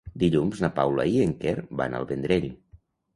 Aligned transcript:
Dilluns 0.21 0.61
na 0.63 0.69
Paula 0.77 1.05
i 1.15 1.19
en 1.25 1.35
Quer 1.43 1.53
van 1.83 1.99
al 1.99 2.09
Vendrell. 2.13 2.49